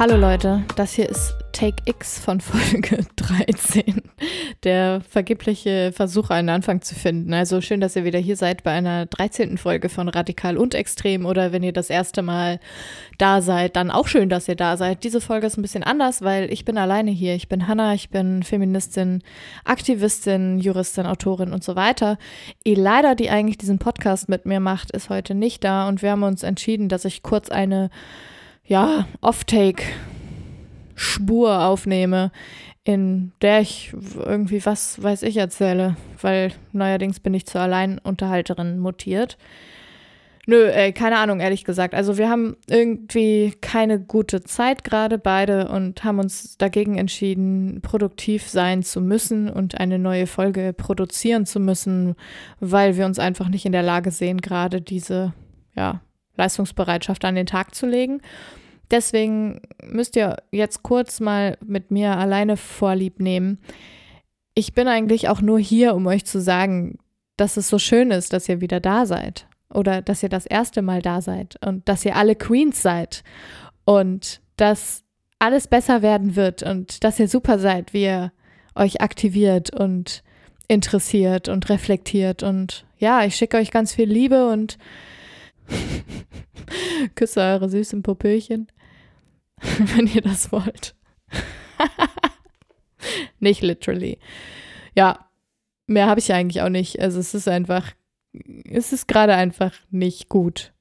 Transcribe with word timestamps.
Hallo 0.00 0.16
Leute, 0.16 0.64
das 0.76 0.94
hier 0.94 1.10
ist 1.10 1.34
Take 1.52 1.82
X 1.84 2.18
von 2.18 2.40
Folge 2.40 3.04
13. 3.16 4.00
Der 4.64 5.02
vergebliche 5.02 5.92
Versuch, 5.92 6.30
einen 6.30 6.48
Anfang 6.48 6.80
zu 6.80 6.94
finden. 6.94 7.34
Also 7.34 7.60
schön, 7.60 7.82
dass 7.82 7.96
ihr 7.96 8.04
wieder 8.04 8.18
hier 8.18 8.36
seid 8.36 8.62
bei 8.62 8.70
einer 8.70 9.04
13. 9.04 9.58
Folge 9.58 9.90
von 9.90 10.08
Radikal 10.08 10.56
und 10.56 10.74
Extrem 10.74 11.26
oder 11.26 11.52
wenn 11.52 11.62
ihr 11.62 11.74
das 11.74 11.90
erste 11.90 12.22
Mal 12.22 12.60
da 13.18 13.42
seid, 13.42 13.76
dann 13.76 13.90
auch 13.90 14.08
schön, 14.08 14.30
dass 14.30 14.48
ihr 14.48 14.56
da 14.56 14.78
seid. 14.78 15.04
Diese 15.04 15.20
Folge 15.20 15.46
ist 15.46 15.58
ein 15.58 15.62
bisschen 15.62 15.84
anders, 15.84 16.22
weil 16.22 16.50
ich 16.50 16.64
bin 16.64 16.78
alleine 16.78 17.10
hier. 17.10 17.34
Ich 17.34 17.50
bin 17.50 17.68
Hanna, 17.68 17.92
ich 17.92 18.08
bin 18.08 18.42
Feministin, 18.42 19.22
Aktivistin, 19.66 20.60
Juristin, 20.60 21.04
Autorin 21.04 21.52
und 21.52 21.62
so 21.62 21.76
weiter. 21.76 22.16
Elida, 22.64 23.14
die 23.14 23.28
eigentlich 23.28 23.58
diesen 23.58 23.78
Podcast 23.78 24.30
mit 24.30 24.46
mir 24.46 24.60
macht, 24.60 24.92
ist 24.92 25.10
heute 25.10 25.34
nicht 25.34 25.62
da 25.62 25.86
und 25.88 26.00
wir 26.00 26.12
haben 26.12 26.22
uns 26.22 26.42
entschieden, 26.42 26.88
dass 26.88 27.04
ich 27.04 27.22
kurz 27.22 27.50
eine 27.50 27.90
ja, 28.70 29.06
Off-Take-Spur 29.20 31.64
aufnehme, 31.64 32.32
in 32.84 33.32
der 33.42 33.60
ich 33.60 33.92
irgendwie 34.16 34.64
was 34.64 35.02
weiß 35.02 35.24
ich 35.24 35.38
erzähle, 35.38 35.96
weil 36.22 36.52
neuerdings 36.72 37.18
bin 37.18 37.34
ich 37.34 37.46
zur 37.46 37.62
Alleinunterhalterin 37.62 38.78
mutiert. 38.78 39.38
Nö, 40.46 40.66
äh, 40.66 40.92
keine 40.92 41.18
Ahnung, 41.18 41.40
ehrlich 41.40 41.64
gesagt. 41.64 41.94
Also 41.94 42.16
wir 42.16 42.30
haben 42.30 42.56
irgendwie 42.68 43.54
keine 43.60 43.98
gute 43.98 44.42
Zeit 44.42 44.84
gerade 44.84 45.18
beide 45.18 45.66
und 45.68 46.04
haben 46.04 46.20
uns 46.20 46.56
dagegen 46.56 46.96
entschieden, 46.96 47.80
produktiv 47.82 48.48
sein 48.48 48.84
zu 48.84 49.00
müssen 49.00 49.50
und 49.50 49.80
eine 49.80 49.98
neue 49.98 50.28
Folge 50.28 50.72
produzieren 50.72 51.44
zu 51.44 51.58
müssen, 51.58 52.14
weil 52.60 52.96
wir 52.96 53.06
uns 53.06 53.18
einfach 53.18 53.48
nicht 53.48 53.66
in 53.66 53.72
der 53.72 53.82
Lage 53.82 54.12
sehen, 54.12 54.40
gerade 54.40 54.80
diese 54.80 55.32
ja, 55.74 56.02
Leistungsbereitschaft 56.40 57.24
an 57.24 57.34
den 57.34 57.46
Tag 57.46 57.74
zu 57.74 57.86
legen. 57.86 58.20
Deswegen 58.90 59.62
müsst 59.84 60.16
ihr 60.16 60.36
jetzt 60.50 60.82
kurz 60.82 61.20
mal 61.20 61.56
mit 61.64 61.90
mir 61.90 62.16
alleine 62.16 62.56
Vorlieb 62.56 63.20
nehmen. 63.20 63.58
Ich 64.54 64.74
bin 64.74 64.88
eigentlich 64.88 65.28
auch 65.28 65.40
nur 65.40 65.60
hier, 65.60 65.94
um 65.94 66.06
euch 66.06 66.24
zu 66.24 66.40
sagen, 66.40 66.98
dass 67.36 67.56
es 67.56 67.68
so 67.68 67.78
schön 67.78 68.10
ist, 68.10 68.32
dass 68.32 68.48
ihr 68.48 68.60
wieder 68.60 68.80
da 68.80 69.06
seid. 69.06 69.46
Oder 69.72 70.02
dass 70.02 70.22
ihr 70.22 70.28
das 70.28 70.46
erste 70.46 70.82
Mal 70.82 71.00
da 71.00 71.20
seid 71.20 71.56
und 71.64 71.88
dass 71.88 72.04
ihr 72.04 72.16
alle 72.16 72.34
Queens 72.34 72.82
seid. 72.82 73.22
Und 73.84 74.40
dass 74.56 75.04
alles 75.38 75.68
besser 75.68 76.02
werden 76.02 76.34
wird 76.36 76.62
und 76.62 77.04
dass 77.04 77.18
ihr 77.20 77.28
super 77.28 77.58
seid, 77.58 77.92
wie 77.92 78.04
ihr 78.04 78.32
euch 78.74 79.00
aktiviert 79.00 79.70
und 79.72 80.22
interessiert 80.68 81.48
und 81.48 81.68
reflektiert. 81.68 82.42
Und 82.42 82.84
ja, 82.98 83.24
ich 83.24 83.36
schicke 83.36 83.56
euch 83.56 83.70
ganz 83.70 83.94
viel 83.94 84.10
Liebe 84.10 84.48
und 84.50 84.78
küsse 87.14 87.40
eure 87.40 87.68
süßen 87.68 88.02
Popöchen. 88.02 88.68
wenn 89.96 90.06
ihr 90.06 90.22
das 90.22 90.52
wollt. 90.52 90.94
nicht 93.40 93.62
literally. 93.62 94.18
Ja, 94.94 95.30
mehr 95.86 96.06
habe 96.06 96.20
ich 96.20 96.32
eigentlich 96.32 96.62
auch 96.62 96.68
nicht. 96.68 97.00
Also 97.00 97.18
es 97.18 97.34
ist 97.34 97.48
einfach, 97.48 97.92
es 98.64 98.92
ist 98.92 99.08
gerade 99.08 99.34
einfach 99.34 99.74
nicht 99.90 100.28
gut. 100.28 100.72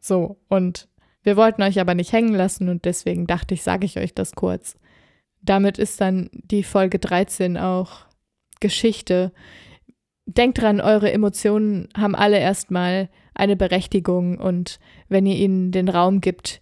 So, 0.00 0.38
und 0.48 0.88
wir 1.22 1.36
wollten 1.36 1.62
euch 1.62 1.80
aber 1.80 1.94
nicht 1.94 2.12
hängen 2.12 2.34
lassen 2.34 2.68
und 2.68 2.84
deswegen 2.84 3.26
dachte 3.26 3.54
ich, 3.54 3.62
sage 3.62 3.84
ich 3.84 3.98
euch 3.98 4.14
das 4.14 4.32
kurz. 4.32 4.76
Damit 5.42 5.78
ist 5.78 6.00
dann 6.00 6.30
die 6.32 6.62
Folge 6.62 6.98
13 6.98 7.56
auch 7.56 8.06
Geschichte. 8.60 9.32
Denkt 10.26 10.60
dran, 10.60 10.80
eure 10.80 11.12
Emotionen 11.12 11.88
haben 11.96 12.14
alle 12.14 12.38
erstmal 12.38 13.08
eine 13.38 13.56
Berechtigung 13.56 14.38
und 14.38 14.78
wenn 15.08 15.24
ihr 15.24 15.36
ihnen 15.36 15.72
den 15.72 15.88
Raum 15.88 16.20
gibt, 16.20 16.60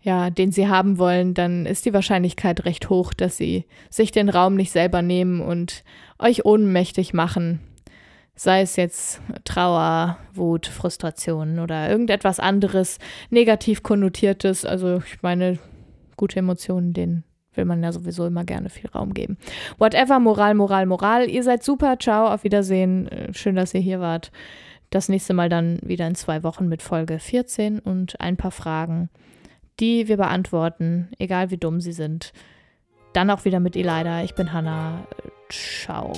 ja, 0.00 0.30
den 0.30 0.52
sie 0.52 0.68
haben 0.68 0.98
wollen, 0.98 1.34
dann 1.34 1.66
ist 1.66 1.84
die 1.84 1.92
Wahrscheinlichkeit 1.92 2.64
recht 2.64 2.88
hoch, 2.88 3.12
dass 3.12 3.36
sie 3.36 3.64
sich 3.90 4.12
den 4.12 4.28
Raum 4.28 4.54
nicht 4.54 4.70
selber 4.70 5.02
nehmen 5.02 5.40
und 5.40 5.82
euch 6.18 6.44
ohnmächtig 6.44 7.14
machen. 7.14 7.60
Sei 8.36 8.60
es 8.60 8.76
jetzt 8.76 9.20
Trauer, 9.44 10.18
Wut, 10.32 10.66
Frustration 10.66 11.58
oder 11.58 11.90
irgendetwas 11.90 12.38
anderes 12.38 12.98
negativ 13.30 13.82
konnotiertes. 13.82 14.64
Also 14.64 14.98
ich 15.04 15.22
meine, 15.22 15.58
gute 16.16 16.38
Emotionen, 16.38 16.92
denen 16.92 17.24
will 17.54 17.64
man 17.64 17.82
ja 17.82 17.90
sowieso 17.90 18.26
immer 18.26 18.44
gerne 18.44 18.70
viel 18.70 18.88
Raum 18.90 19.12
geben. 19.12 19.36
Whatever, 19.78 20.20
Moral, 20.20 20.54
Moral, 20.54 20.86
Moral. 20.86 21.28
Ihr 21.28 21.42
seid 21.42 21.64
super. 21.64 21.98
Ciao, 21.98 22.28
auf 22.28 22.44
Wiedersehen. 22.44 23.08
Äh, 23.08 23.34
schön, 23.34 23.56
dass 23.56 23.74
ihr 23.74 23.80
hier 23.80 23.98
wart. 23.98 24.30
Das 24.90 25.08
nächste 25.08 25.34
Mal 25.34 25.48
dann 25.48 25.78
wieder 25.82 26.06
in 26.06 26.14
zwei 26.14 26.42
Wochen 26.42 26.68
mit 26.68 26.82
Folge 26.82 27.18
14 27.18 27.78
und 27.78 28.20
ein 28.20 28.36
paar 28.36 28.50
Fragen 28.50 29.10
die 29.80 30.08
wir 30.08 30.16
beantworten, 30.16 31.08
egal 31.18 31.50
wie 31.50 31.58
dumm 31.58 31.80
sie 31.80 31.92
sind. 31.92 32.32
Dann 33.12 33.30
auch 33.30 33.44
wieder 33.44 33.60
mit 33.60 33.76
Elida. 33.76 34.22
Ich 34.22 34.34
bin 34.34 34.52
Hanna. 34.52 35.06
Ciao. 35.50 36.12